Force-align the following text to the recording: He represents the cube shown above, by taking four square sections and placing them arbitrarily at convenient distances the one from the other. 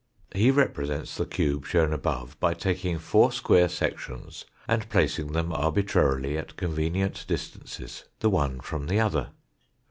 He 0.33 0.49
represents 0.49 1.15
the 1.15 1.27
cube 1.27 1.67
shown 1.67 1.93
above, 1.93 2.35
by 2.39 2.55
taking 2.55 2.97
four 2.97 3.31
square 3.31 3.69
sections 3.69 4.45
and 4.67 4.89
placing 4.89 5.33
them 5.33 5.53
arbitrarily 5.53 6.39
at 6.39 6.57
convenient 6.57 7.23
distances 7.27 8.05
the 8.19 8.31
one 8.31 8.61
from 8.61 8.87
the 8.87 8.99
other. 8.99 9.29